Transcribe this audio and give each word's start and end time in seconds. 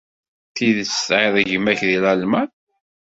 D 0.49 0.53
tidet 0.55 0.89
tesɛiḍ 0.91 1.35
gma-k 1.51 1.79
deg 1.89 1.97
Lalman? 2.03 2.49